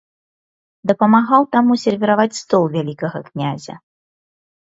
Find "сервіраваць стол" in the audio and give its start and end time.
1.83-2.63